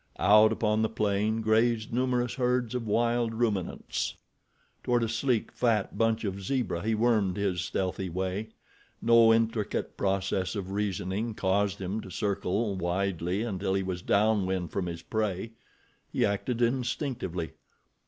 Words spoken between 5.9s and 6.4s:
bunch